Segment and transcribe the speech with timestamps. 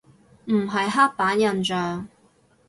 [0.45, 2.07] 唔係刻板印象